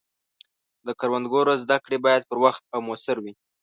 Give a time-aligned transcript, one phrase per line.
[0.85, 3.33] د کروندګرو زده کړې باید پر وخت او موثر وي.